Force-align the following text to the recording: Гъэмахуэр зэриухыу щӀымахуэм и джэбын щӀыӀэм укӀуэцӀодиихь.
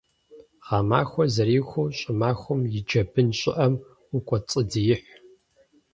Гъэмахуэр 0.65 1.29
зэриухыу 1.35 1.87
щӀымахуэм 1.97 2.61
и 2.77 2.79
джэбын 2.87 3.29
щӀыӀэм 3.39 3.73
укӀуэцӀодиихь. 4.15 5.09